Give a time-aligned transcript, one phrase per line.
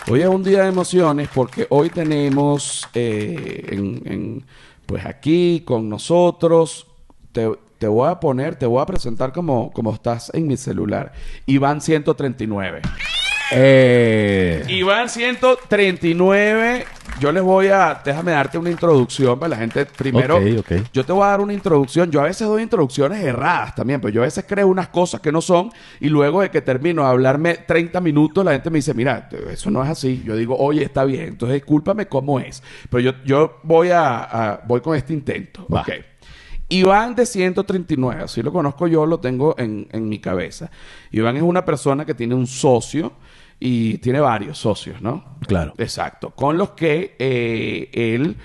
[0.09, 4.41] Hoy es un día de emociones porque hoy tenemos eh,
[4.85, 6.87] pues aquí con nosotros,
[7.31, 11.13] te, te voy a poner, te voy a presentar como, como estás en mi celular.
[11.45, 12.81] Iván 139.
[13.51, 16.85] Eh, Iván 139.
[17.19, 18.01] Yo les voy a.
[18.03, 19.85] Déjame darte una introducción para la gente.
[19.85, 20.39] Primero,
[20.93, 22.09] yo te voy a dar una introducción.
[22.09, 25.31] Yo a veces doy introducciones erradas también, pero yo a veces creo unas cosas que
[25.31, 25.69] no son.
[25.99, 29.69] Y luego de que termino de hablarme 30 minutos, la gente me dice: Mira, eso
[29.69, 30.23] no es así.
[30.25, 31.23] Yo digo, Oye, está bien.
[31.27, 32.63] Entonces, discúlpame cómo es.
[32.89, 35.67] Pero yo, yo voy a, a- Voy con este intento.
[35.71, 35.81] Va.
[35.81, 35.89] Ok.
[36.69, 40.71] Iván de 139, así lo conozco yo, lo tengo en, en mi cabeza.
[41.11, 43.11] Iván es una persona que tiene un socio
[43.63, 45.37] y tiene varios socios, ¿no?
[45.45, 45.75] Claro.
[45.77, 46.31] Exacto.
[46.31, 48.35] Con los que eh, él,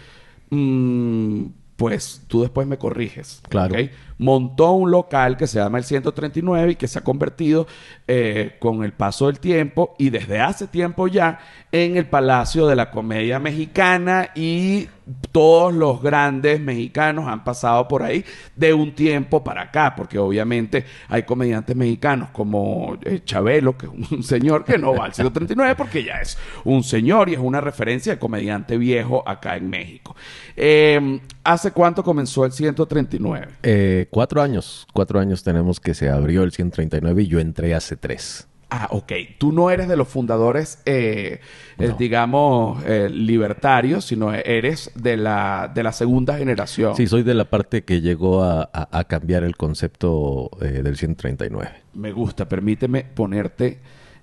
[0.51, 3.41] mm, pues tú después me corriges.
[3.49, 3.75] Claro.
[3.75, 3.91] ¿ok?
[4.19, 7.67] Montó un local que se llama el 139 y que se ha convertido
[8.09, 11.39] eh, con el paso del tiempo y desde hace tiempo ya
[11.71, 14.89] en el Palacio de la Comedia Mexicana y
[15.31, 18.25] todos los grandes mexicanos han pasado por ahí
[18.57, 23.93] de un tiempo para acá, porque obviamente hay comediantes mexicanos como eh, Chabelo, que es
[23.93, 27.61] un señor que no va al 139 porque ya es un señor y es una
[27.61, 30.17] referencia de comediante viejo acá en México.
[30.57, 33.49] Eh, ¿Hace cuánto comenzó el 139?
[33.63, 34.87] eh, cuatro años.
[34.93, 38.49] Cuatro años tenemos que se abrió el 139 y yo entré hace tres.
[38.69, 39.13] Ah, ok.
[39.39, 41.39] Tú no eres de los fundadores, eh,
[41.79, 46.97] eh, digamos, eh, libertarios, sino eres de la, de la segunda generación.
[46.97, 50.97] Sí, soy de la parte que llegó a, a- a cambiar el concepto eh, del
[50.97, 51.71] 139.
[51.95, 52.49] Me gusta.
[52.49, 53.79] Permíteme ponerte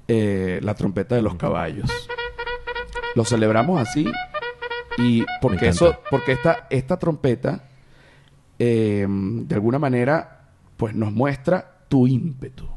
[0.08, 1.90] la trompeta de los caballos.
[3.16, 4.06] Lo celebramos así
[4.98, 7.64] y porque eso, porque esta, esta trompeta,
[8.60, 10.48] eh, de alguna manera,
[10.78, 12.68] pues nos muestra tu ímpetu.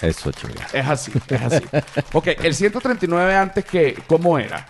[0.00, 0.66] Eso, chinga.
[0.72, 1.64] Es así, es así.
[2.12, 4.66] ok, el 139 antes que, ¿cómo era?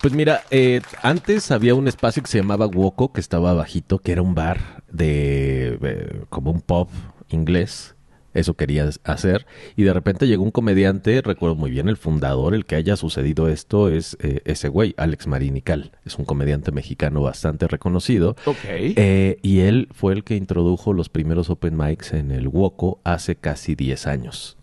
[0.00, 4.12] Pues mira, eh, antes había un espacio que se llamaba Woco, que estaba bajito, que
[4.12, 6.88] era un bar de eh, como un pub
[7.28, 7.94] inglés.
[8.34, 9.46] Eso quería hacer.
[9.76, 13.48] Y de repente llegó un comediante, recuerdo muy bien, el fundador, el que haya sucedido
[13.48, 15.92] esto es eh, ese güey, Alex Marinical.
[16.04, 18.36] Es un comediante mexicano bastante reconocido.
[18.44, 18.58] Ok.
[18.64, 23.36] Eh, y él fue el que introdujo los primeros open mics en el Woco hace
[23.36, 24.58] casi 10 años.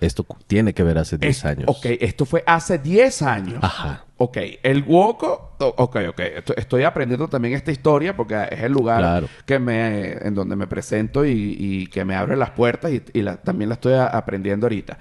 [0.00, 1.64] Esto tiene que ver hace 10 Es- años.
[1.68, 3.58] Ok, esto fue hace 10 años.
[3.62, 4.04] Ajá.
[4.16, 8.98] Ok, el Woco, ok, ok, esto- estoy aprendiendo también esta historia porque es el lugar
[8.98, 9.28] Claro.
[9.46, 13.22] que me, en donde me presento y, y que me abre las puertas y, y
[13.22, 14.98] la- también la estoy aprendiendo ahorita.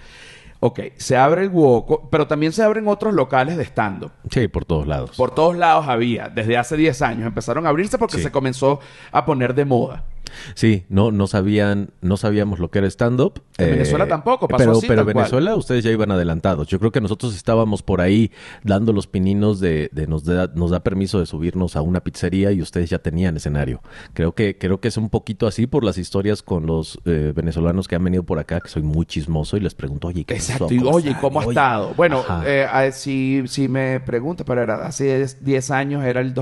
[0.61, 4.11] Ok, se abre el Woco, pero también se abren otros locales de stand-up.
[4.29, 5.11] Sí, por todos lados.
[5.15, 7.27] Por todos lados había, desde hace 10 años.
[7.27, 8.23] Empezaron a abrirse porque Sí.
[8.23, 8.81] se comenzó
[9.13, 10.03] a poner de moda.
[10.53, 13.41] Sí, no, no sabían, no sabíamos lo que era stand-up.
[13.57, 15.23] Eh, En Venezuela tampoco, pasó pero, así, pero tal cual.
[15.23, 16.67] Venezuela ustedes ya iban adelantados.
[16.67, 18.31] Yo creo que nosotros estábamos por ahí
[18.63, 22.51] dando los pininos de, de nos, da, nos da permiso de subirnos a una pizzería
[22.51, 23.81] y ustedes ya tenían escenario.
[24.13, 27.87] Creo que, creo que es un poquito así por las historias con los eh, venezolanos
[27.87, 30.53] que han venido por acá, que soy muy chismoso y les pregunto, oye, ¿qué pasó?
[30.53, 30.73] Exacto.
[30.73, 31.21] Y oye, están?
[31.21, 31.51] ¿cómo ha Oye.
[31.51, 31.93] estado?
[31.95, 36.33] Bueno, eh, si, si me preguntas, pero era hace 10 años, era el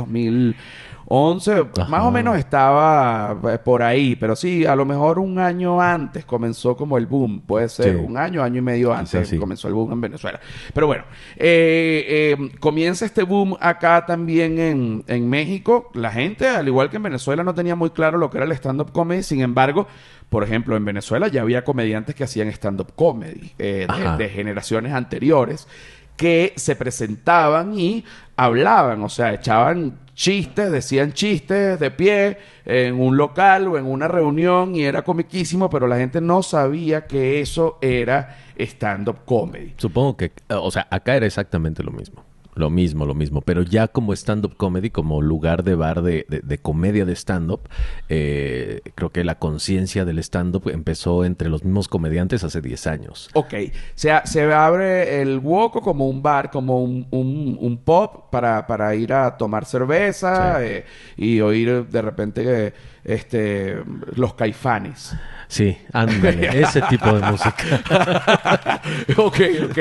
[1.09, 5.79] 11, más o menos estaba eh, por ahí, pero sí, a lo mejor un año
[5.79, 8.03] antes comenzó como el boom, puede ser Sí.
[8.05, 9.37] un año, año y medio antes sí.
[9.37, 10.39] comenzó el boom en Venezuela.
[10.73, 11.05] Pero bueno,
[11.37, 15.91] eh, eh, comienza este boom acá también en, en México.
[15.93, 18.51] La gente, al igual que en Venezuela, no tenía muy claro lo que era el
[18.51, 19.23] stand-up comedy.
[19.23, 19.87] Sin embargo,
[20.29, 23.87] por ejemplo, en Venezuela ya había comediantes que hacían stand-up comedy eh,
[24.17, 25.67] de generaciones anteriores
[26.17, 28.03] que se presentaban y
[28.35, 34.07] hablaban, o sea, echaban chistes, decían chistes de pie en un local o en una
[34.07, 39.75] reunión y era comiquísimo, pero la gente no sabía que eso era stand-up comedy.
[39.77, 42.26] Supongo que, o sea, acá era exactamente lo mismo.
[42.57, 43.41] Lo mismo, lo mismo.
[43.41, 47.61] Pero ya como stand-up comedy, como lugar de bar de, de- de comedia de stand-up,
[48.09, 53.29] eh, creo que la conciencia del stand-up empezó entre los mismos comediantes hace 10 años.
[53.33, 53.53] Ok,
[53.95, 58.93] se, se abre el Woco como un bar, como un, un, un pub para, para
[58.95, 60.65] ir a tomar cerveza Sí.
[60.65, 62.73] eh, y oír de repente eh,
[63.07, 63.77] este,
[64.15, 65.15] los caifanes.
[65.47, 68.81] Sí, ándale, ese tipo de música.
[69.17, 69.39] ok,
[69.69, 69.77] ok.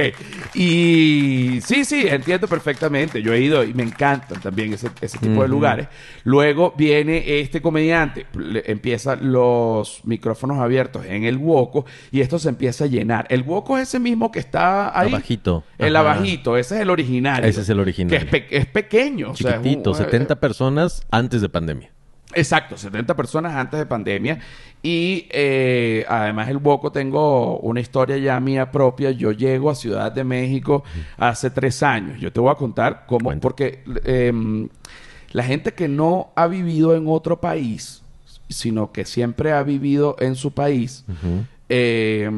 [0.54, 3.20] Y sí, sí, entiendo perfectamente.
[3.20, 5.88] Yo he ido y me encantan también ese, ese tipo de lugares.
[6.22, 12.48] Luego viene este comediante, le- empieza los micrófonos abiertos en el Woco y esto se
[12.48, 13.26] empieza a llenar.
[13.28, 15.08] El Woco es ese mismo que está ahí.
[15.12, 15.64] Abajito.
[15.78, 16.12] El Ajá.
[16.12, 17.44] abajito, ese es el original.
[17.44, 18.10] Ese es el original.
[18.10, 19.32] Que es, pe- es pequeño.
[19.32, 21.90] o sea, es un- Chiquitito, eh, 70 personas antes de pandemia.
[22.36, 24.38] Exacto, 70 personas antes de pandemia.
[24.82, 29.10] Y eh, además el Boco tengo una historia ya mía propia.
[29.10, 30.84] Yo llego a Ciudad de México
[31.16, 32.20] hace tres años.
[32.20, 33.40] Yo te voy a contar cómo, Cuenta.
[33.40, 34.68] porque em,
[35.32, 38.02] la gente que no ha vivido en otro país,
[38.50, 41.04] sino que siempre ha vivido en su país,
[41.68, 42.30] eh,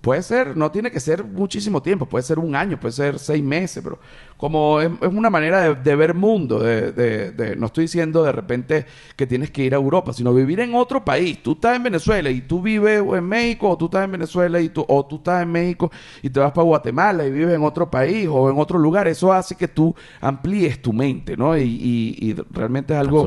[0.00, 3.42] puede ser, no tiene que ser muchísimo tiempo, puede ser un año, puede ser seis
[3.42, 3.98] meses, pero
[4.36, 8.24] como es, es una manera de, de ver mundo, de, de- de- no estoy diciendo
[8.24, 8.84] de repente
[9.16, 11.42] que tienes que ir a Europa, sino vivir en otro país.
[11.42, 14.68] Tú estás en Venezuela y tú vives en México, o tú estás en Venezuela y
[14.68, 15.90] tú, o tú estás en México
[16.22, 19.06] y te vas para Guatemala y vives en otro país o en otro lugar.
[19.08, 21.56] Eso hace que tú amplíes tu mente, ¿no?
[21.56, 23.22] Y, y- y realmente es algo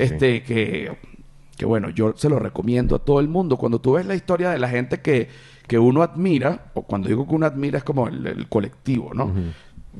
[0.00, 0.04] sí.
[0.04, 0.96] este, que,
[1.56, 3.56] que bueno, yo se lo recomiendo a todo el mundo.
[3.56, 5.28] Cuando tú ves la historia de la gente que,
[5.66, 9.32] que uno admira, o cuando digo que uno admira es como el, el colectivo, ¿no?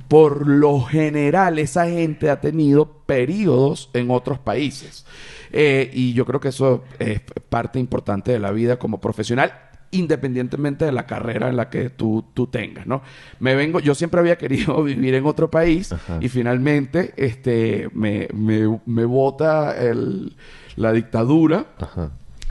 [0.09, 5.07] Por lo general, esa gente ha tenido periodos en otros países.
[5.53, 9.53] Eh, y yo creo que eso es parte importante de la vida como profesional,
[9.93, 13.01] independientemente de la carrera en la que tú, tú tengas, ¿no?
[13.41, 16.19] Me vengo, yo siempre había querido vivir en otro país Ajá.
[16.21, 20.37] y finalmente este, me, me, me bota el-
[20.77, 22.11] la dictadura Ajá.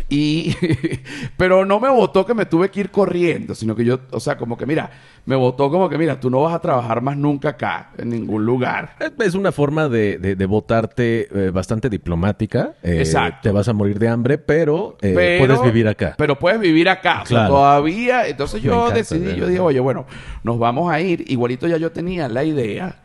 [0.09, 0.55] y
[1.37, 4.37] pero no me votó que me tuve que ir corriendo, sino que yo, o sea,
[4.37, 4.89] como que mira,
[5.25, 8.45] me votó como que mira, tú no vas a trabajar más nunca acá, en ningún
[8.45, 8.95] lugar.
[9.19, 12.73] Es una forma de, de, de votarte eh, bastante diplomática.
[12.83, 13.39] Eh, Exacto.
[13.43, 16.13] Te vas a morir de hambre, pero, eh, Pero- puedes vivir acá.
[16.17, 17.21] Pero puedes vivir acá.
[17.23, 18.27] O sea, todavía.
[18.27, 20.05] Entonces yo encanta, decidí, de yo dije, oye, bueno,
[20.43, 21.23] nos vamos a ir.
[21.31, 23.01] Igualito ya yo tenía la idea,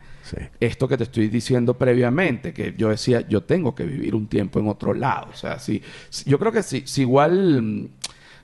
[0.59, 4.59] Esto que te estoy diciendo previamente, que yo decía, yo tengo que vivir un tiempo
[4.59, 5.27] en otro lado.
[5.31, 5.81] O sea, si-
[6.25, 7.87] yo creo que si, si igual mm,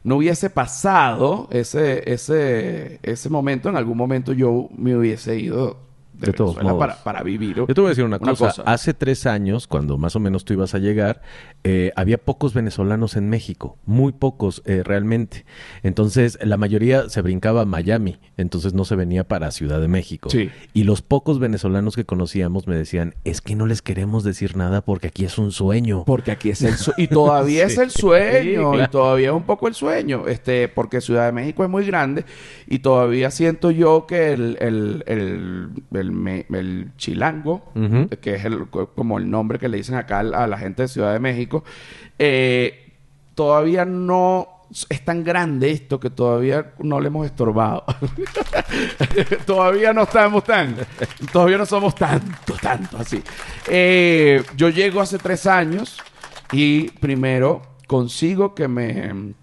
[0.04, 5.78] no hubiese pasado ese, ese, ese momento, en algún momento yo me hubiese ido
[6.20, 6.78] de, De todos modos.
[6.78, 7.56] para, para vivir.
[7.56, 8.64] Yo te voy a decir una, cosa.
[8.66, 11.22] Hace tres años, cuando más o menos tú ibas a llegar,
[11.64, 13.78] eh, había pocos venezolanos en México.
[13.86, 15.46] Muy pocos, eh, realmente.
[15.84, 18.18] Entonces, la mayoría se brincaba a Miami.
[18.38, 20.30] Entonces, no se venía para Ciudad de México.
[20.30, 20.50] Sí.
[20.74, 24.82] Y los pocos venezolanos que conocíamos me decían, es que no les queremos decir nada
[24.82, 26.04] porque aquí es un sueño.
[26.06, 26.96] Porque aquí es el sueño.
[26.98, 28.74] Y todavía es el sueño.
[28.74, 30.28] Sí, Y todavía es un poco el sueño.
[30.28, 32.26] Este, porque Ciudad de México es muy grande.
[32.68, 37.72] Y todavía siento yo que el, el, el, el, me- el chilango,
[38.22, 41.14] que es el, como el nombre que le dicen acá a la gente de Ciudad
[41.14, 41.64] de México,
[42.20, 42.94] eh,
[43.36, 44.48] todavía no
[44.90, 47.86] es tan grande esto que todavía no le hemos estorbado.
[49.46, 50.76] todavía no estamos tan,
[51.32, 53.22] todavía no somos tantos, tantos así.
[53.68, 55.98] Eh, yo llego hace tres años
[56.52, 59.34] y primero consigo que me,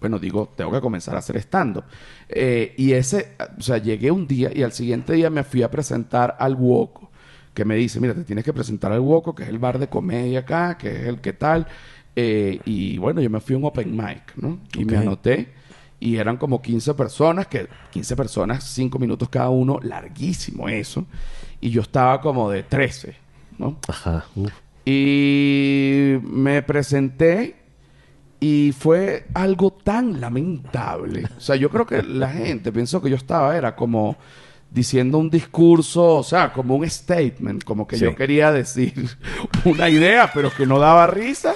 [0.00, 1.84] bueno, digo, tengo que comenzar a hacer stand-up.
[2.28, 5.70] Eh, y ese, o sea, llegué un día y al siguiente día me fui a
[5.70, 7.10] presentar al Woco,
[7.54, 9.88] que me dice, mira, te tienes que presentar al Woco, que es el bar de
[9.88, 11.66] comedia acá, que es el que tal.
[12.14, 14.60] Eh, y bueno, yo me fui a un open mic, ¿no?
[14.76, 15.52] Y me anoté.
[16.00, 21.06] Y eran como 15 personas, que 15 personas, 5 minutos cada uno, larguísimo eso.
[21.60, 23.16] Y yo estaba como de 13,
[23.58, 23.78] ¿no?
[23.88, 24.24] Ajá.
[24.36, 24.52] Uf.
[24.84, 27.56] Y me presenté
[28.40, 31.24] y fue algo tan lamentable.
[31.36, 34.16] O sea, yo creo que la gente pensó que yo estaba, era como
[34.70, 38.04] diciendo un discurso, o sea, como un statement, como que Sí.
[38.04, 38.92] yo quería decir
[39.64, 41.54] una idea, pero que no daba risa.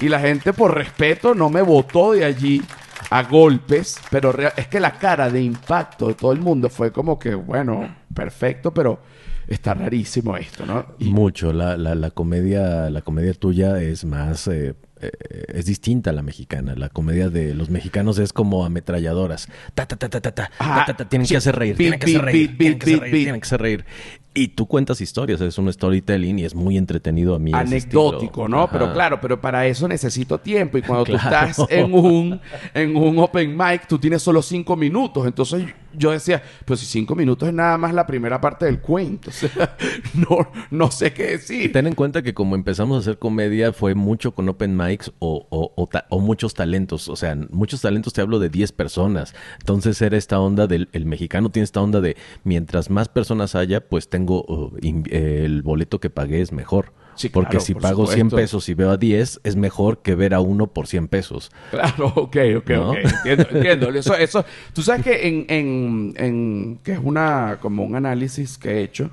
[0.00, 2.62] Y la gente, por respeto, no me votó de allí
[3.10, 7.18] a golpes, pero es que la cara de impacto de todo el mundo fue como
[7.18, 9.00] que, bueno, perfecto, pero
[9.48, 10.86] está rarísimo esto, ¿no?
[10.98, 11.52] Y- Mucho.
[11.52, 15.10] La, la, la comedia, la comedia tuya es más, eh, eh,
[15.48, 16.74] es distinta a la mexicana.
[16.76, 19.48] La comedia de los mexicanos es como ametralladoras.
[19.74, 21.34] Ta, ta, ta, ta, ta, ta, Ah, ta, ta, ta, tienen sí.
[21.34, 23.46] que hacer reír, Beat, tienen que hacer reír, beat, tienen que hacer reír, tienen que
[23.46, 23.84] hacer reír.
[24.32, 27.50] Y tú cuentas historias, es un storytelling y es muy entretenido a mí.
[27.52, 28.46] anecdótico.
[28.46, 28.62] ¿no?
[28.62, 28.72] Ajá.
[28.72, 30.78] Pero claro, pero para eso necesito tiempo.
[30.78, 32.40] Y cuando tú estás en un,
[32.72, 35.26] en un open mic, tú tienes solo cinco minutos.
[35.26, 39.30] Entonces yo decía, pues si cinco minutos es nada más la primera parte del cuento.
[39.30, 39.76] O sea,
[40.14, 41.72] no, no sé qué decir.
[41.72, 45.46] ten en cuenta que como empezamos a hacer comedia fue mucho con open mics o,
[45.50, 47.08] o- o muchos talentos.
[47.08, 49.34] O sea, muchos talentos te hablo de 10 personas.
[49.58, 53.80] Entonces era esta onda del el mexicano tiene esta onda de mientras más personas haya,
[53.88, 56.92] pues tengo in- eh, el boleto que pagué es mejor.
[57.20, 58.36] Sí, Porque claro, si por pago 100 supuesto.
[58.36, 61.50] pesos y veo a 10, es mejor que ver a uno por 100 pesos.
[61.70, 62.90] Claro, ok, ok, ¿No?
[62.92, 62.96] ok.
[63.04, 63.88] Entiendo, entiendo.
[63.90, 68.70] Eso, eso, tú sabes que en, en, en- que es una, como un análisis que
[68.78, 69.10] he hecho,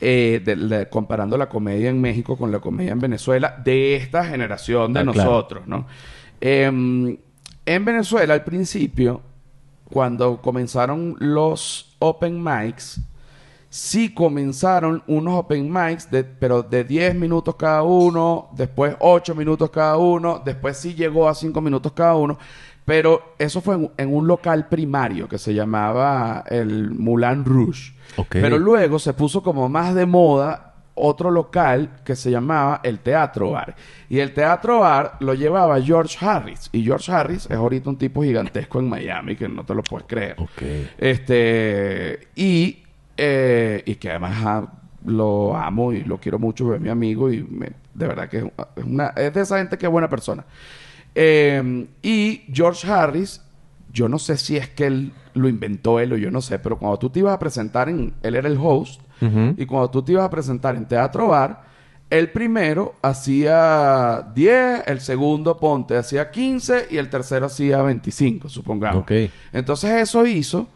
[0.00, 4.24] eh, de- de- comparando la comedia en México con la comedia en Venezuela, de esta
[4.24, 5.18] generación de Ah, claro.
[5.30, 5.86] nosotros, ¿no?
[6.40, 7.16] Em,
[7.66, 9.20] en Venezuela, al principio,
[9.90, 13.00] cuando comenzaron los open mics,
[13.70, 19.70] sí comenzaron unos open mics, de, pero de 10 minutos cada uno, después 8 minutos
[19.70, 22.38] cada uno, después sí llegó a 5 minutos cada uno,
[22.84, 27.92] pero eso fue en, en un local primario que se llamaba el Moulin Rouge.
[28.16, 28.28] Ok.
[28.30, 33.52] Pero luego se puso como más de moda otro local que se llamaba el Teatro
[33.52, 33.74] Bar.
[34.08, 36.68] Y el Teatro Bar lo llevaba George Harris.
[36.72, 40.06] Y George Harris es ahorita un tipo gigantesco en Miami que no te lo puedes
[40.06, 40.36] creer.
[40.38, 40.62] Ok.
[40.98, 42.82] Este, y,
[43.18, 44.72] eh, y que además ah,
[45.04, 48.84] lo amo y lo quiero mucho, es mi amigo y me- de verdad que es,
[48.84, 50.44] una, es de esa gente que es buena persona.
[51.14, 53.42] Eh, y George Harris,
[53.92, 56.78] yo no sé si es que él lo inventó él o yo no sé, pero
[56.78, 59.02] cuando tú te ibas a presentar en, él era el host,
[59.56, 61.62] y cuando tú te ibas a presentar en Teatro Bar,
[62.08, 69.02] el primero hacía 10, el segundo ponte hacía 15 y el tercero hacía 25, supongamos.
[69.52, 70.68] Entonces eso hizo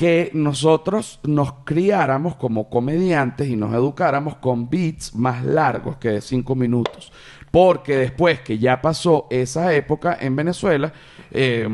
[0.00, 6.20] que nosotros nos criáramos como comediantes y nos educáramos con beats más largos que de
[6.22, 7.12] cinco minutos.
[7.50, 10.90] Porque después que ya pasó esa época en Venezuela,
[11.30, 11.68] eh,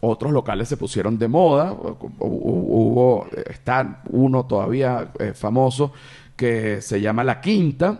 [0.00, 1.72] otros locales se pusieron de moda.
[1.72, 5.92] Hu- hu- Hubo, está uno todavía eh, famoso
[6.36, 7.98] que se llama La Quinta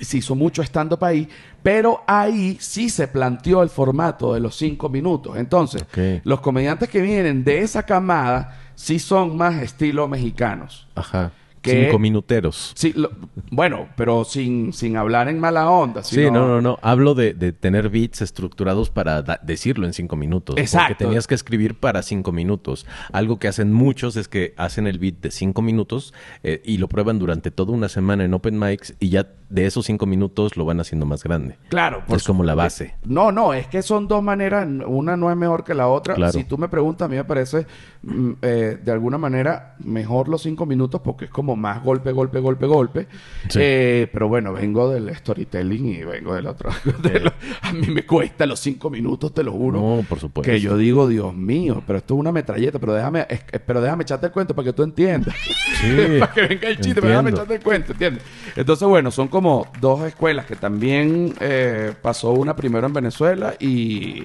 [0.00, 1.28] se hizo mucho stand-up ahí,
[1.62, 5.36] pero ahí sí se planteó el formato de los cinco minutos.
[5.36, 5.84] Entonces,
[6.24, 10.86] los comediantes que vienen de esa camada sí son más estilo mexicanos.
[10.94, 11.32] Ajá.
[11.62, 12.72] Que- Cinco minuteros.
[12.74, 13.10] Sí, lo-
[13.50, 16.02] bueno, pero sin, sin hablar en mala onda.
[16.04, 16.78] Sí, no, no, no.
[16.82, 20.58] Hablo de, de tener beats estructurados para da- decirlo en cinco minutos.
[20.58, 20.88] Exacto.
[20.88, 22.84] Porque tenías que escribir para cinco minutos.
[23.12, 26.12] Algo que hacen muchos es que hacen el beat de cinco minutos
[26.42, 29.86] eh, y lo prueban durante toda una semana en open mics y ya de esos
[29.86, 31.56] cinco minutos lo van haciendo más grande.
[31.68, 32.94] Claro, por Es como la base.
[33.04, 36.14] No, no, es que son dos maneras, una no es mejor que la otra.
[36.14, 36.32] Claro.
[36.32, 37.66] Si tú me preguntas, a mí me parece
[38.02, 42.40] mm, eh, de alguna manera mejor los cinco minutos porque es como más golpe, golpe,
[42.40, 43.06] golpe, golpe.
[43.48, 43.58] Sí.
[43.62, 46.70] Eh, pero bueno, vengo del storytelling y vengo del otro.
[47.02, 47.32] de lo-
[47.62, 49.80] a mí me cuesta los cinco minutos, te lo juro.
[49.80, 50.50] No, por supuesto.
[50.50, 53.80] Que yo digo, Dios mío, pero esto es una metralleta, pero déjame, es- es- pero
[53.80, 55.34] déjame echarte el cuento para que tú entiendas.
[55.80, 58.22] Sí, para que venga el chiste, pero déjame echarte el cuento, ¿entiendes?
[58.56, 64.22] Entonces, bueno, son como dos escuelas que también eh, pasó una primero en Venezuela y,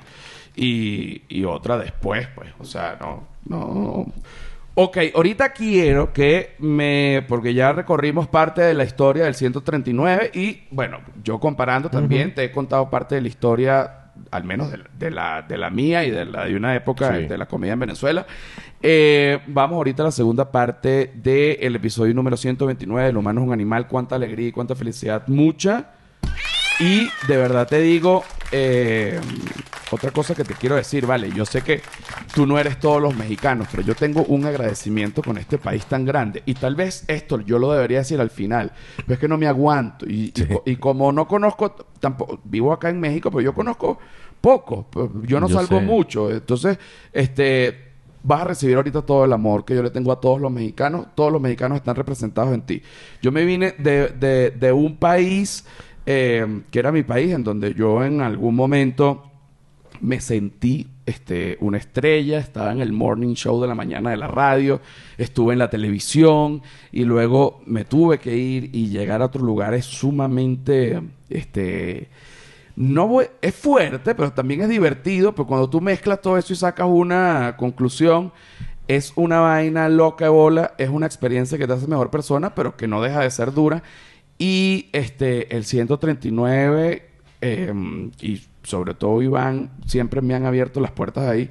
[0.56, 2.52] y, y otra después, pues.
[2.60, 4.06] O sea, no, no.
[4.76, 10.66] Ok, ahorita quiero que me, porque ya recorrimos parte de la historia del 139 y
[10.70, 13.99] bueno, yo comparando también te he contado parte de la historia,
[14.32, 17.16] al menos de, la- de la, de la mía y de la de una época
[17.16, 17.26] Sí.
[17.28, 18.26] de la comedia en Venezuela.
[18.82, 23.54] Eh, vamos ahorita a la segunda parte del episodio número 129, El humano es un
[23.54, 25.92] animal, cuánta alegría y cuánta felicidad, mucha.
[26.80, 29.20] Y de verdad te digo, eh,
[29.92, 31.82] otra cosa que te quiero decir, vale, yo sé que
[32.34, 36.06] tú no eres todos los mexicanos, pero yo tengo un agradecimiento con este país tan
[36.06, 36.42] grande.
[36.46, 39.48] Y tal vez esto yo lo debería decir al final, pero es que no me
[39.48, 40.06] aguanto.
[40.08, 40.46] Y, y Sí.
[40.46, 44.00] co- y como no conozco, tampoco, vivo acá en México, pero yo conozco
[44.40, 44.88] poco,
[45.24, 45.86] yo no Yo salgo sé.
[45.86, 46.32] mucho.
[46.32, 46.78] Entonces,
[47.12, 47.90] este,
[48.24, 51.08] vas a recibir ahorita todo el amor que yo le tengo a todos los mexicanos.
[51.14, 52.82] Todos los mexicanos están representados en ti.
[53.22, 55.66] Yo me vine de, de- de un país
[56.12, 59.30] eh, que era mi país, en donde yo en algún momento
[60.02, 64.26] me sentí este, una estrella, estaba en el morning show de la mañana de la
[64.26, 64.82] radio,
[65.20, 69.86] estuve en la televisión y luego me tuve que ir y llegar a otros lugares
[69.86, 71.00] sumamente,
[71.30, 72.10] este,
[72.76, 76.88] no es fuerte, pero también es divertido, pero cuando tú mezclas todo eso y sacas
[76.90, 78.32] una conclusión,
[78.88, 82.76] es una vaina loca de bola, es una experiencia que te hace mejor persona, pero
[82.76, 83.84] que no deja de ser dura.
[84.40, 87.06] Y este, el 139,
[87.42, 87.74] eh,
[88.22, 91.50] y sobre todo Iván, siempre me han abierto las puertas ahí.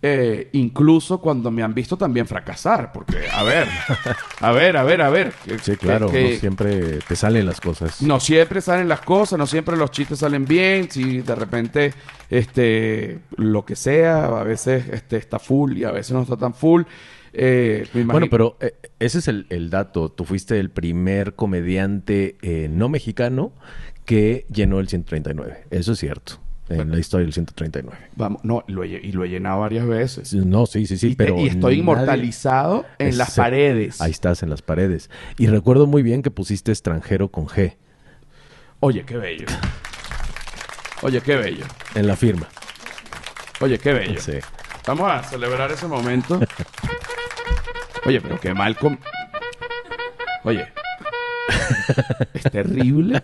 [0.00, 3.66] eh, incluso cuando me han visto también fracasar, porque, a ver,
[4.40, 5.32] a ver, a ver, a ver.
[5.44, 8.00] que- Sí, claro, que- no siempre te salen las cosas.
[8.00, 10.88] no siempre salen las cosas, no siempre los chistes salen bien.
[10.88, 11.92] Si de repente,
[12.30, 16.54] este, lo que sea, a veces este, está full y a veces no está tan
[16.54, 16.82] full.
[17.32, 20.10] Eh, me Bueno, pero eh, ese es el, el dato.
[20.10, 23.52] Tú fuiste el primer comediante eh, no mexicano
[24.04, 25.64] que llenó el 139.
[25.70, 26.40] Eso es cierto.
[26.70, 27.96] En la historia del 139.
[28.16, 30.34] Vamos, no, lo he- y lo he llenado varias veces.
[30.34, 34.02] No, sí, sí, sí, y, te- pero y estoy inmortalizado en las paredes.
[34.02, 35.08] Ahí estás, en las paredes.
[35.38, 37.76] Y recuerdo muy bien que pusiste extranjero con G
[38.80, 39.46] Oye, qué bello.
[41.00, 41.64] Oye, qué bello.
[41.94, 42.46] en la firma.
[43.60, 44.20] Oye, qué bello.
[44.20, 44.32] Sí.
[44.86, 46.38] Vamos a celebrar ese momento.
[48.08, 48.98] Oye, pero qué mal con...
[50.44, 50.66] Oye.
[52.34, 53.22] es terrible.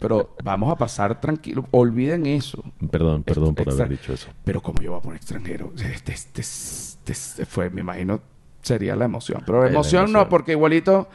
[0.00, 1.66] Pero vamos a pasar tranquilo.
[1.70, 2.62] Olviden eso.
[2.90, 4.28] Perdón, perdón por Extra- haber dicho eso.
[4.44, 8.20] Pero como yo voy a poner extranjero, este, este, este- este fue, me imagino,
[8.62, 9.42] sería la emoción.
[9.46, 10.28] Pero La emoción, no, emoción.
[10.28, 11.08] porque igualito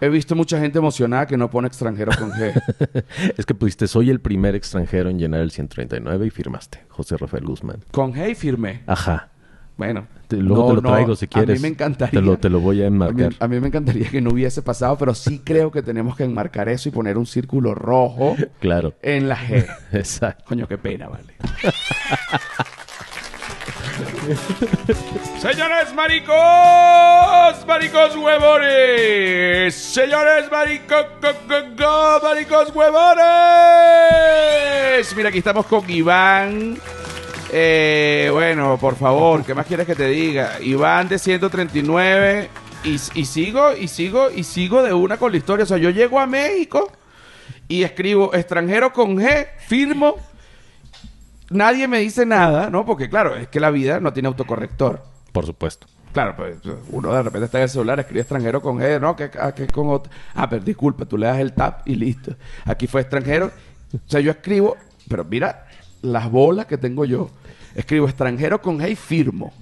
[0.00, 3.04] he visto mucha gente emocionada que no pone extranjero con G.
[3.36, 6.84] Es que pusiste, soy el primer extranjero en llenar el 139 y firmaste.
[6.88, 7.84] José Rafael Guzmán.
[7.90, 8.82] con G y firmé.
[8.86, 9.28] Ajá.
[9.76, 10.06] Bueno.
[10.28, 11.50] Te- luego no, te lo no, traigo si quieres.
[11.50, 12.20] A mí me encantaría.
[12.20, 13.32] Te lo, te lo voy a A mí, enmarcar.
[13.40, 16.68] a mí me encantaría que no hubiese pasado, pero sí creo que tenemos que enmarcar
[16.68, 18.94] eso y poner un círculo rojo Claro.
[19.02, 19.66] en la G.
[19.92, 20.44] Exacto.
[20.46, 21.34] Coño, qué pena, vale.
[25.40, 26.36] Señores maricos,
[27.66, 29.74] maricos huevones.
[29.74, 31.06] Señores maricos,
[32.22, 33.24] maricos huevones.
[35.16, 36.76] Mira, aquí estamos con Iván.
[37.52, 40.60] Eh, bueno, por favor, ¿qué más quieres que te diga?
[40.60, 42.48] Iván de 139
[42.84, 45.64] y, y sigo, y sigo, y sigo de una con la historia.
[45.64, 46.92] O sea, yo llego a México
[47.66, 50.16] y escribo extranjero con G, firmo.
[51.50, 52.86] Nadie me dice nada, ¿no?
[52.86, 55.02] Porque claro, es que la vida no tiene autocorrector.
[55.32, 55.88] Por supuesto.
[56.12, 56.56] Claro, pues
[56.90, 59.88] uno de repente está en el celular, escribe extranjero con G, no, que, que con
[59.90, 60.12] otro.
[60.34, 62.36] Ah, pero disculpa, tú le das el tap y listo.
[62.64, 63.50] Aquí fue extranjero.
[63.94, 64.76] O sea, yo escribo,
[65.08, 65.66] pero mira
[66.02, 67.30] las bolas que tengo yo.
[67.74, 69.52] Escribo extranjero con G y firmo.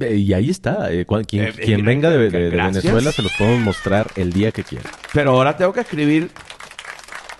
[0.00, 0.92] Eh, Y ahí está.
[0.92, 2.84] eh, cual- quien Eh, quien eh, venga de, de- de gracias.
[2.84, 4.88] Venezuela se los podemos mostrar el día que quiera.
[5.12, 6.30] Pero ahora tengo que escribir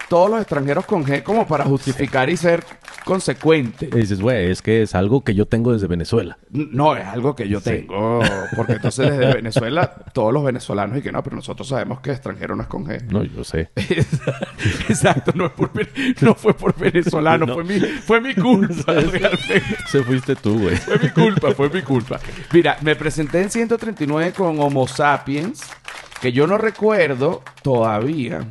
[0.08, 2.64] todos los extranjeros con G como para justificar y ser
[3.08, 3.88] consecuente.
[3.90, 6.36] Y dices, güey, es que es algo que yo tengo desde Venezuela.
[6.50, 7.70] No, es algo que yo Sí.
[7.70, 8.20] tengo.
[8.54, 12.54] Porque entonces desde Venezuela, todos los venezolanos y que no, pero nosotros sabemos que extranjero
[12.54, 13.02] no es con G.
[13.10, 13.70] No, yo sé.
[14.88, 15.70] Exacto, no, por
[16.36, 17.54] fue por venezolano, No.
[17.54, 19.62] fue, mi, fue mi culpa realmente.
[19.88, 20.76] Se fuiste tú, güey.
[20.76, 22.20] Fue mi culpa, fue mi culpa.
[22.52, 25.62] Mira, me presenté en 139 con Homo Sapiens,
[26.20, 28.44] que yo no recuerdo todavía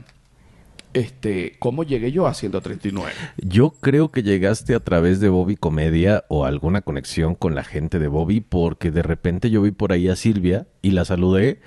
[1.00, 3.12] este, cómo llegué yo a 139.
[3.38, 8.00] Yo creo que llegaste a través de Bobby Comedia o alguna conexión con la gente
[8.00, 11.60] de Bobby porque de repente yo vi por ahí a Silvia y la saludé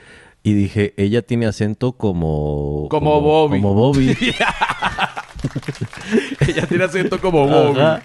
[0.43, 2.89] y dije, ella tiene acento como...
[2.91, 3.61] Como Bobby.
[3.61, 4.17] Como Bobby.
[6.41, 7.81] Ella tiene acento como Bobby.
[7.81, 8.03] Ajá.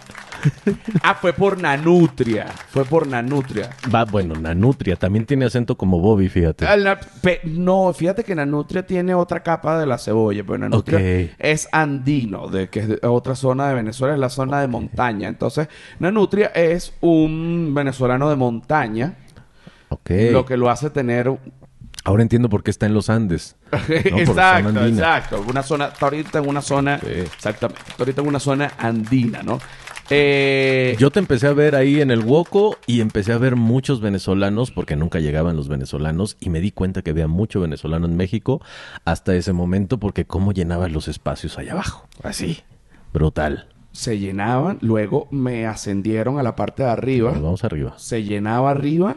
[1.04, 2.48] Ah, fue por Nanutria.
[2.70, 3.70] Fue por Nanutria.
[3.94, 6.66] Va, bueno, Nanutria también tiene acento como Bobby, fíjate.
[6.68, 11.00] Ah, la- pe- no, fíjate que Nanutria tiene otra capa de la cebolla, pero Nanutria
[11.38, 15.28] es andino, de que es de otra zona de Venezuela, es la zona de montaña.
[15.28, 15.68] Entonces,
[16.00, 19.16] Nanutria es un venezolano de montaña,
[20.32, 21.32] lo que lo hace tener
[22.08, 23.56] Ahora entiendo por qué está en los Andes.
[23.72, 25.46] No, exacto, exacto.
[25.50, 27.08] Una zona, está ahorita en una zona, Sí.
[27.10, 29.60] exactamente, está ahorita en una zona andina, ¿no?
[30.10, 34.02] Eh, Yo te empecé a ver ahí en el Woco y empecé a ver muchos
[34.02, 38.16] venezolanos porque nunca llegaban los venezolanos y me di cuenta que había mucho venezolano en
[38.16, 38.62] México
[39.04, 42.08] hasta ese momento porque cómo llenaban los espacios allá abajo.
[42.24, 42.60] así.
[43.14, 43.68] Brutal.
[43.92, 47.32] Se llenaban, luego me ascendieron a la parte de arriba.
[47.32, 47.94] Nos vamos arriba.
[47.98, 49.16] se llenaba arriba.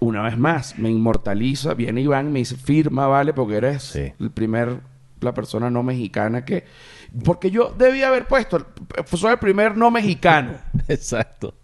[0.00, 1.74] Una vez más, me inmortaliza.
[1.74, 4.12] Viene Iván, me dice, firma, vale, porque eres Sí.
[4.18, 4.80] el primer,
[5.20, 6.64] la persona no mexicana que...
[7.22, 8.66] Porque yo debía haber puesto,
[9.12, 10.54] soy el primer no mexicano.
[10.88, 11.54] Exacto.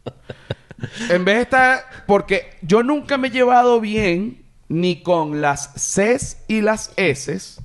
[1.09, 6.45] En vez de estar, porque yo nunca me he llevado bien ni con las Cs
[6.47, 7.61] y las S.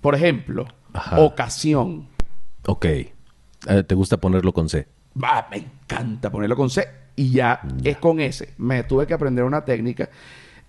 [0.00, 1.20] Por ejemplo, Ajá.
[1.20, 2.08] ocasión.
[2.66, 2.84] Ok.
[2.86, 3.12] Eh,
[3.86, 4.86] ¿Te gusta ponerlo con C?
[5.14, 8.52] bah, me encanta ponerlo con C y ya es con S.
[8.58, 10.08] Me tuve que aprender una técnica.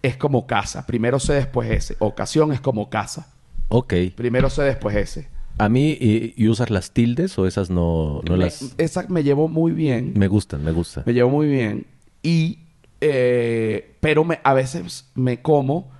[0.02, 0.86] Es como casa.
[0.86, 1.96] Primero C, después S.
[2.00, 3.34] Ocasión es como casa.
[3.70, 3.94] Ok.
[4.16, 5.28] Primero C, después S.
[5.58, 8.76] A mí, ¿y, y usas las tildes o esas no, no Me- las...?
[8.78, 10.14] esa me llevó muy bien.
[10.16, 11.04] Me gustan, me gustan.
[11.06, 11.86] Me llevo muy bien.
[12.24, 12.60] Y,
[13.02, 15.92] eh, pero me, a veces me como,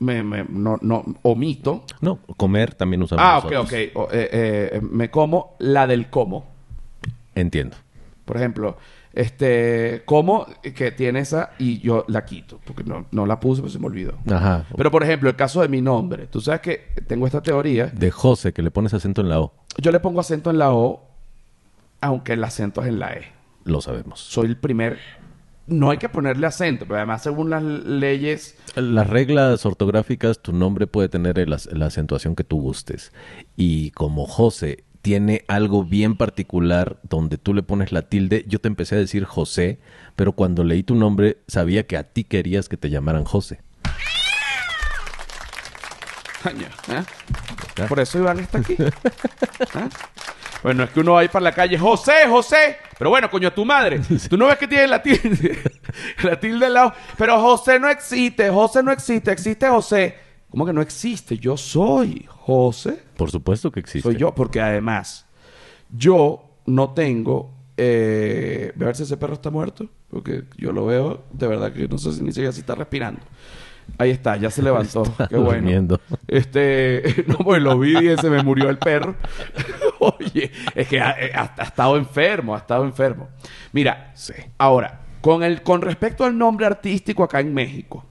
[0.00, 1.84] me, me- no, no, omito.
[2.00, 3.72] No, comer también usamos Ah, ok, ok.
[3.94, 4.28] O, eh,
[4.72, 6.46] eh, me como la del como.
[7.36, 7.76] Entiendo.
[8.24, 8.76] Por ejemplo,
[9.12, 12.60] este, como que tiene esa y yo la quito.
[12.64, 14.14] Porque no, no la puse, pero se me olvidó.
[14.30, 14.66] Ajá.
[14.76, 16.26] Pero, por ejemplo, el caso de mi nombre.
[16.26, 17.86] Tú sabes que tengo esta teoría.
[17.86, 19.52] De José, que le pones acento en la O.
[19.78, 21.08] Yo le pongo acento en la O,
[22.00, 23.24] aunque el acento es en la E.
[23.64, 24.20] Lo sabemos.
[24.20, 24.98] soy el primer.
[25.66, 28.56] No hay que ponerle acento, pero además, según las leyes.
[28.74, 33.12] Las reglas ortográficas, tu nombre puede tener la acentuación que tú gustes.
[33.56, 38.68] Y como José tiene algo bien particular donde tú le pones la tilde, yo te
[38.68, 39.78] empecé a decir José,
[40.16, 43.60] pero cuando leí tu nombre sabía que a ti querías que te llamaran José.
[46.44, 47.86] ¿eh?
[47.88, 48.76] Por eso Iván está aquí.
[48.78, 48.90] ¿Eh?
[50.62, 52.76] Bueno, es que uno va a ir para la calle, José, José.
[52.98, 54.00] Pero bueno, coño, tu madre.
[54.28, 55.58] Tú no ves que tiene la tilde.
[56.22, 56.94] la tilde al lado.
[57.16, 60.29] Pero José no existe, José no existe, existe José.
[60.50, 61.38] ¿Cómo que no existe?
[61.38, 63.02] Yo soy José.
[63.16, 64.08] Por supuesto que existe.
[64.08, 65.26] Soy yo, porque además,
[65.90, 67.52] yo no tengo.
[67.76, 69.86] Eh, a ver si ese perro está muerto.
[70.10, 73.20] Porque yo lo veo, de verdad que no sé si ni siquiera si está respirando.
[73.98, 75.02] Ahí está, ya se levantó.
[75.06, 75.52] Está Qué bueno.
[75.62, 76.00] durmiendo.
[76.28, 79.14] Este, no, pues lo vi y se me murió el perro.
[80.00, 83.28] Oye, es que ha, eh, ha- ha estado enfermo, ha estado enfermo.
[83.72, 84.32] Mira, Sí.
[84.58, 88.04] ahora, con, el, con respecto al nombre artístico acá en México.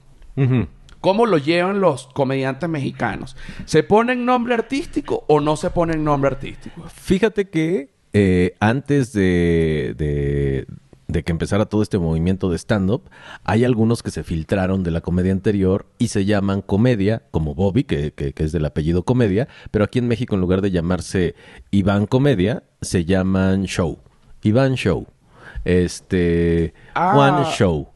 [1.00, 3.36] ¿Cómo lo llevan los comediantes mexicanos?
[3.64, 6.82] ¿Se ponen nombre artístico o no se ponen nombre artístico?
[6.94, 10.66] Fíjate que eh, antes de, de-
[11.08, 13.02] de que empezara todo este movimiento de stand-up,
[13.42, 17.82] hay algunos que se filtraron de la comedia anterior y se llaman comedia, como Bobby,
[17.82, 21.34] que, que- que es del apellido comedia, pero aquí en México en lugar de llamarse
[21.72, 23.98] Iván Comedia, se llaman Show.
[24.42, 25.06] Iván Show.
[25.64, 26.74] Este...
[26.94, 27.12] Ah.
[27.14, 27.88] Juan Show.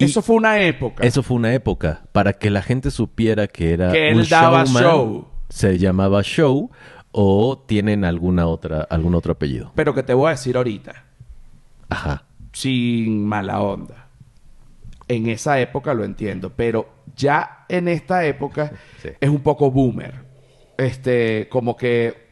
[0.00, 1.04] Y Eso fue una época.
[1.06, 4.64] eso fue una época para que la gente supiera que era Que él un daba
[4.64, 5.28] showman, show.
[5.50, 6.70] Se llamaba show
[7.12, 9.72] o tienen alguna otra algún otro apellido.
[9.74, 11.04] Pero que te voy a decir ahorita,
[11.88, 12.24] Ajá.
[12.52, 14.08] sin mala onda.
[15.08, 19.08] En esa época lo entiendo, pero ya en esta época Sí.
[19.20, 20.14] es un poco boomer.
[20.78, 22.29] Este, como que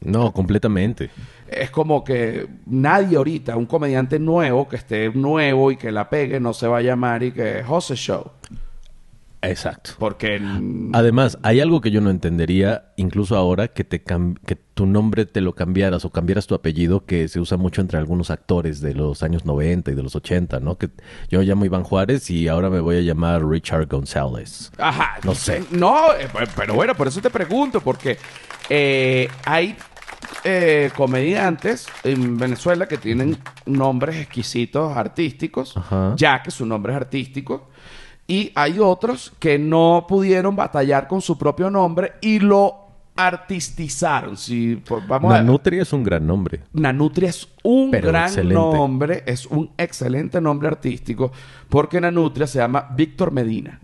[0.00, 1.10] No, completamente.
[1.48, 6.38] es como que nadie ahorita, un comediante nuevo que esté nuevo y que la pegue,
[6.40, 8.30] no se va a llamar y que José Show.
[9.40, 9.92] Exacto.
[10.00, 10.40] Porque
[10.92, 15.40] Además, hay algo que yo no entendería, incluso ahora, que te que tu nombre te
[15.40, 19.22] lo cambiaras o cambiaras tu apellido, que se usa mucho entre algunos actores de los
[19.22, 20.76] años 90 y de los 80, ¿no?
[20.76, 20.88] Que
[21.30, 24.72] yo me llamo Iván Juárez y ahora me voy a llamar Richard González.
[24.76, 25.18] Ajá.
[25.22, 25.62] No sé.
[25.70, 28.18] No, eh, pe- pero bueno, por eso te pregunto, porque
[28.68, 29.76] eh, hay
[30.44, 36.14] eh, comediantes en Venezuela que tienen nombres exquisitos artísticos, Ajá.
[36.16, 37.68] ya que su nombre es artístico,
[38.26, 42.74] y hay otros que no pudieron batallar con su propio nombre y lo
[43.16, 44.36] artistizaron.
[44.36, 46.60] Si, pues, vamos a Nanutria es un gran nombre.
[46.72, 48.54] Nanutria es un Pero gran excelente.
[48.54, 51.32] nombre, es un excelente nombre artístico,
[51.68, 53.80] porque Nanutria se llama Víctor Medina.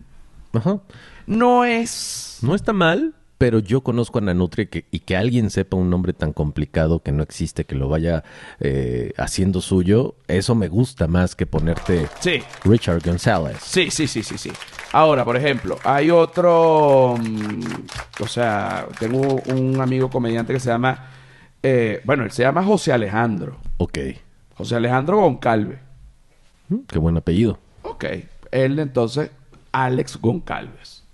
[0.53, 0.79] Ajá.
[1.27, 3.15] No es No está mal,
[3.45, 7.13] pero yo conozco a Nanutria que, y que alguien sepa un nombre tan complicado que
[7.13, 8.25] no existe, que lo vaya
[8.59, 13.59] eh, haciendo suyo, eso me gusta más que ponerte Sí, Richard González.
[13.61, 14.51] sí, sí, sí, sí, sí.
[14.93, 21.11] Ahora, por ejemplo, hay otro, mm, o sea, tengo un amigo comediante que se llama,
[21.63, 23.99] eh, bueno, él se llama José Alejandro, Ok.
[24.57, 25.81] José Alejandro Goncalve.
[26.71, 27.59] Mm, Qué buen apellido.
[27.83, 28.07] Ok,
[28.53, 29.31] él entonces,
[29.71, 31.05] Alex Goncalves.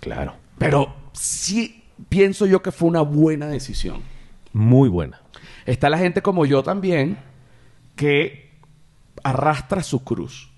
[0.00, 0.34] Claro.
[0.58, 4.02] Pero sí pienso yo que fue una buena decisión.
[4.52, 5.20] Muy buena.
[5.66, 7.18] Está la gente como yo también
[7.96, 8.50] que
[9.22, 10.50] arrastra su cruz.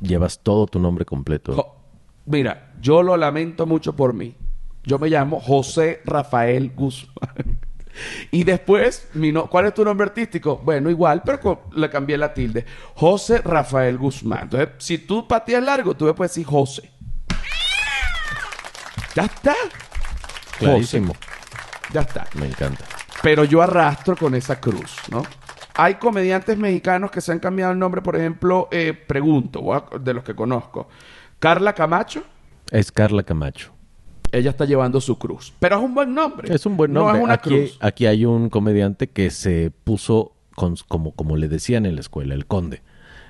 [0.00, 1.52] Llevas todo tu nombre completo.
[1.54, 1.76] Jo-
[2.26, 4.34] Mira, yo lo lamento mucho por mí.
[4.84, 7.58] Yo me llamo José Rafael Guzmán.
[8.30, 10.60] Y después, mi no- ¿cuál es tu nombre artístico?
[10.62, 12.66] Bueno, igual, pero le cambié la tilde.
[12.94, 14.40] José Rafael Guzmán.
[14.42, 16.90] Entonces, si tú pateas largo, tú me puedes decir José.
[19.16, 19.54] Ya está.
[20.58, 21.14] Clarísimo.
[21.92, 22.26] Ya está.
[22.34, 22.84] Me encanta.
[23.22, 25.22] Pero yo arrastro con esa cruz, ¿no?
[25.74, 30.24] Hay comediantes mexicanos que se han cambiado el nombre, por ejemplo, eh, pregunto, de los
[30.24, 30.88] que conozco.
[31.38, 32.22] Carla Camacho,
[32.70, 33.72] Es Carla Camacho.
[34.32, 35.52] ella está llevando su cruz.
[35.60, 36.54] Pero es un buen nombre.
[36.54, 37.18] Es un buen No nombre.
[37.18, 37.78] es una aquí, cruz.
[37.80, 42.34] aquí hay un comediante que se puso con- como, como le decían en la escuela,
[42.34, 42.82] el conde.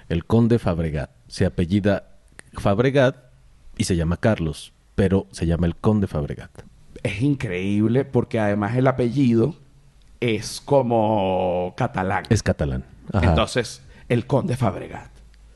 [0.09, 1.11] El conde Fabregat.
[1.27, 2.17] Se apellida
[2.55, 3.17] Fabregat
[3.77, 6.51] y se llama Carlos, pero se llama el conde Fabregat.
[7.05, 9.55] Es increíble porque además el apellido
[10.19, 12.25] es como catalán.
[12.31, 12.85] Es catalán.
[13.13, 13.29] Ajá.
[13.29, 15.11] Entonces, el conde Fabregat.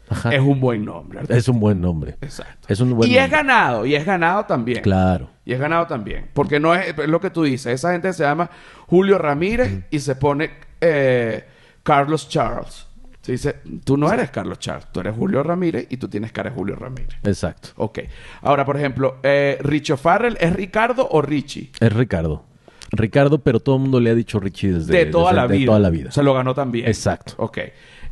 [0.09, 0.35] Ajá.
[0.35, 1.20] Es un buen nombre.
[1.29, 2.16] Es un buen nombre.
[2.20, 2.66] Exacto.
[2.68, 3.37] Es un buen y es nombre.
[3.37, 4.83] ganado, y es ganado también.
[4.83, 5.31] Claro.
[5.44, 6.29] Y es ganado también.
[6.35, 7.72] Porque no es, es lo que tú dices.
[7.72, 8.50] Esa gente se llama
[8.87, 10.50] Julio Ramírez y se pone
[10.81, 11.44] eh,
[11.83, 12.87] Carlos Charles.
[13.22, 16.48] Se dice, tú no eres Carlos Charles, tú eres Julio Ramírez y tú tienes cara
[16.50, 17.16] de Julio Ramírez.
[17.22, 17.68] Exacto.
[17.76, 17.98] Ok.
[18.42, 21.70] Ahora, por ejemplo, eh, Richo Farrell, ¿es Ricardo o Richie?
[21.80, 22.44] Es Ricardo.
[22.92, 25.56] Ricardo, pero todo el mundo le ha dicho Richie desde, de toda desde- la de
[25.59, 25.66] vida.
[25.66, 26.11] toda la vida.
[26.11, 26.87] Se lo ganó también.
[26.88, 27.35] Exacto.
[27.37, 27.59] Ok.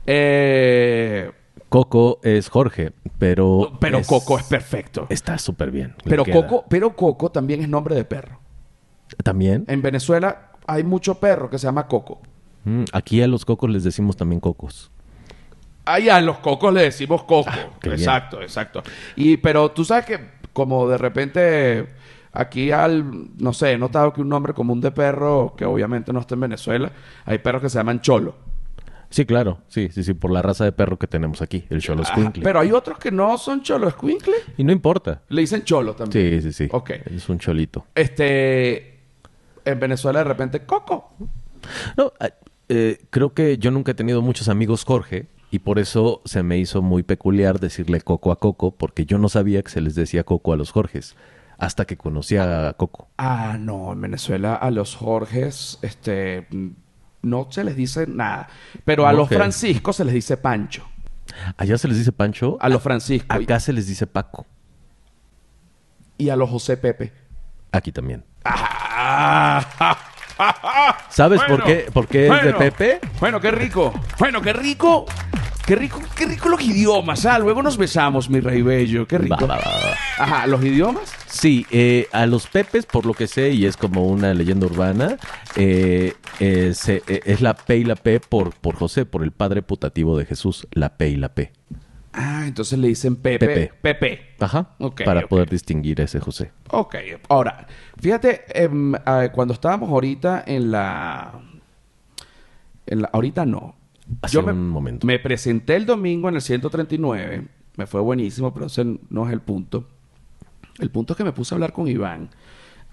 [0.07, 1.31] Eh,
[1.69, 3.73] Coco es Jorge, pero.
[3.81, 5.07] pero Coco es perfecto.
[5.11, 5.95] Está súper bien.
[6.05, 6.25] pero.
[6.25, 8.41] Coco, pero Coco también es nombre de perro.
[9.23, 9.65] También.
[9.69, 12.21] En Venezuela hay mucho perro que se llama Coco.
[12.65, 14.91] Mm, aquí a los cocos les decimos también cocos.
[15.89, 17.49] Ahí a los cocos le decimos coco.
[17.49, 17.95] Ah, bien.
[17.95, 18.83] exacto, exacto.
[19.17, 20.21] Y pero tú sabes que
[20.53, 21.89] como de repente
[22.33, 23.05] aquí al
[23.39, 26.41] no sé, he notado que un nombre común de perro que obviamente no está en
[26.43, 26.93] Venezuela,
[27.25, 28.35] hay perros que se llaman cholo.
[29.11, 29.61] Sí, claro.
[29.69, 30.13] Sí, sí, sí.
[30.13, 32.43] Por la raza de perro que tenemos aquí, el Cholo Ajá, Squinkle.
[32.45, 35.23] pero hay otros que no son cholo escuincle, Y no importa.
[35.31, 36.43] le dicen cholo también.
[36.43, 36.69] Sí, sí, sí.
[36.71, 36.91] Ok.
[37.07, 37.87] Es un cholito.
[37.95, 38.99] Este
[39.65, 41.15] en Venezuela de repente coco.
[41.97, 42.29] No, ah,
[42.69, 46.59] eh, creo que yo nunca he tenido muchos amigos Jorge y por eso se me
[46.59, 50.25] hizo muy peculiar decirle Coco a Coco porque yo no sabía que se les decía
[50.25, 51.17] Coco a los Jorges
[51.59, 53.09] hasta que conocí a Coco.
[53.19, 56.47] Ah, no, en Venezuela a los Jorges, este,
[57.23, 58.49] no se les dice nada.
[58.85, 59.29] Pero a los.
[59.29, 60.89] Franciscos se les dice Pancho.
[61.57, 63.37] Allá se les dice Pancho, A los Franciscos.
[63.37, 64.47] acá se les dice Paco.
[66.17, 67.13] Y a los José Pepe.
[67.71, 68.25] Aquí también.
[68.45, 69.65] Ah,
[71.11, 72.53] ¿Sabes Bueno, por qué, por qué es de.
[72.55, 73.01] Pepe?
[73.21, 73.93] Bueno, qué rico.
[74.19, 75.07] Bueno, qué rico.
[75.69, 77.27] Qué rico, qué rico los idiomas.
[77.27, 79.07] Ah, luego nos besamos, mi rey bello.
[79.07, 79.47] Qué rico.
[79.47, 80.25] Va, va, va, va.
[80.25, 81.13] Ajá, los idiomas.
[81.27, 85.19] Sí, eh, a los Pepes, por lo que sé, y es como una leyenda urbana,
[85.57, 89.61] eh, eh, se- es la P y la P por, por José, por el padre
[89.61, 91.53] putativo de Jesús, la P y la P.
[92.15, 93.47] Ah, entonces le dicen Pepe.
[93.47, 93.73] Pepe.
[93.83, 94.21] Pepe.
[94.41, 94.71] Ajá.
[94.79, 96.51] Ok, para poder distinguir a ese José.
[96.71, 96.97] Ok,
[97.29, 97.67] ahora,
[98.01, 101.35] fíjate, em, ah, cuando estábamos ahorita en la,
[102.87, 103.11] en la...
[103.13, 103.77] Ahorita no.
[104.23, 105.07] Hace me, un momento.
[105.07, 109.41] Me presenté el domingo en el 139, me fue buenísimo, pero ese no es el
[109.41, 109.87] punto.
[110.79, 112.31] El punto es que me puse a hablar con Iván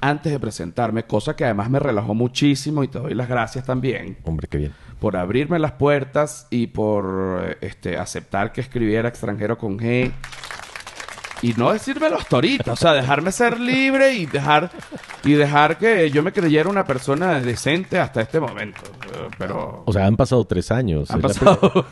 [0.01, 4.17] antes de presentarme, cosa que además me relajó muchísimo y te doy las gracias también
[4.23, 4.73] Hombre, qué bien.
[4.99, 10.11] por abrirme las puertas y por este, aceptar que escribiera extranjero con G.
[11.45, 14.71] Y no decírmelo hasta ahorita, o sea, dejarme ser libre y dejar,
[15.23, 18.81] y dejar que yo me creyera una persona decente hasta este momento.
[19.13, 21.11] Eh, Pero O sea, han pasado tres años.
[21.11, 21.59] han pasado,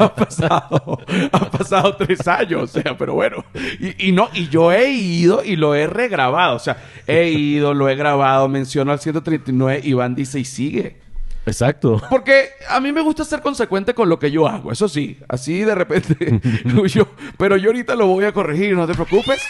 [0.00, 0.98] han pasado,
[1.30, 3.44] han pasado tres años, o sea, pero bueno.
[3.78, 7.74] Y, y no, y yo he ido y lo he regrabado, o sea, he ido,
[7.74, 11.03] lo he grabado, menciono al 139, Iván dice y sigue.
[11.46, 12.00] Exacto.
[12.08, 15.18] Porque a mí me gusta ser consecuente con lo que yo hago, eso sí.
[15.28, 16.40] Así de repente,
[16.88, 19.42] yo, pero yo ahorita lo voy a corregir, no te preocupes.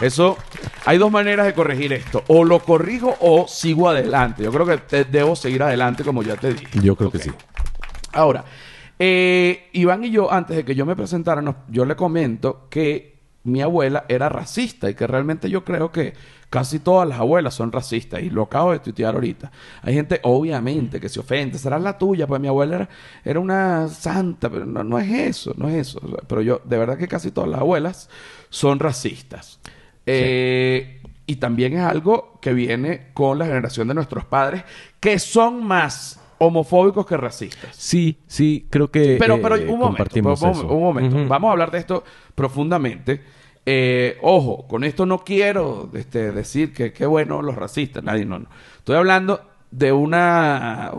[0.00, 0.36] Eso,
[0.86, 2.24] hay dos maneras de corregir esto.
[2.28, 4.42] O lo corrijo o sigo adelante.
[4.42, 6.80] Yo creo que te- debo seguir adelante como ya te dije.
[6.82, 7.30] Yo creo que sí.
[8.12, 8.44] Ahora,
[8.98, 13.60] eh, Iván y yo, antes de que yo me presentara, yo le comento que mi
[13.60, 16.14] abuela era racista y que realmente yo creo que
[16.54, 19.50] casi todas las abuelas son racistas y lo acabo de tuitear ahorita.
[19.82, 21.58] Hay gente, obviamente, que se ofende.
[21.58, 22.88] Será la tuya, pues mi abuela era,
[23.24, 26.00] era una santa, pero no, no es eso, no es eso.
[26.00, 28.08] O sea, Pero yo, de verdad que casi todas las abuelas
[28.50, 29.58] son racistas.
[30.06, 34.62] Eh, y también es algo que viene con la generación de nuestros padres,
[35.00, 37.74] que son más homofóbicos que racistas.
[37.74, 41.16] Sí, sí, creo que Pero, eh, pero un momento, un- un momento.
[41.26, 42.04] Vamos a hablar de esto
[42.36, 43.22] profundamente.
[43.66, 48.38] Eh, ojo, con esto no quiero este, decir que qué bueno los racistas, nadie, no,
[48.38, 48.46] no.
[48.78, 50.92] Estoy hablando de una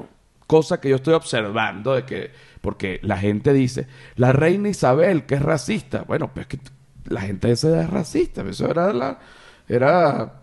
[0.47, 5.35] cosa que yo estoy observando, de que, porque la gente dice, la reina Isabel, que
[5.35, 6.03] es racista.
[6.07, 6.59] Bueno, pues que
[7.05, 9.19] la gente esa es racista, eso era la,
[9.67, 10.33] era,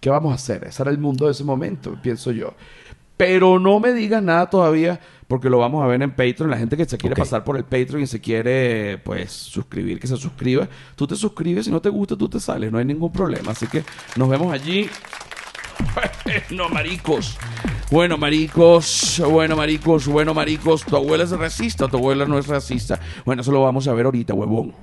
[0.00, 0.64] ¿qué vamos a hacer?
[0.64, 2.54] Ese era el mundo de ese momento, pienso yo.
[3.16, 4.98] Pero no me digas nada todavía,
[5.30, 6.50] porque lo vamos a ver en Patreon.
[6.50, 10.08] La gente que se quiere pasar por el Patreon y se quiere, pues, suscribir, que
[10.08, 10.68] se suscriba.
[10.96, 13.52] Tú te suscribes, si no te gusta, tú te sales, no hay ningún problema.
[13.52, 13.84] Así que
[14.16, 14.90] nos vemos allí.
[16.50, 17.38] no, maricos.
[17.92, 20.84] Bueno, maricos, bueno, maricos, bueno, maricos.
[20.84, 22.98] Tu abuela es racista, tu abuela no es racista.
[23.24, 24.74] Bueno, eso lo vamos a ver ahorita, huevón.